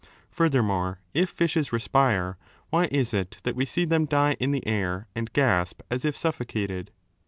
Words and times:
Furthermore, 0.31 0.99
if 1.13 1.29
fishes 1.29 1.71
respire, 1.71 2.35
why 2.71 2.85
is 2.85 3.13
it 3.13 3.37
that 3.43 3.55
'e 3.55 3.65
see 3.65 3.85
them 3.85 4.05
die 4.05 4.35
in 4.39 4.51
the 4.51 4.65
air 4.65 5.05
and 5.13 5.31
gasp 5.31 5.83
as 5.91 6.05
if 6.05 6.17
suffocated 6.17 6.89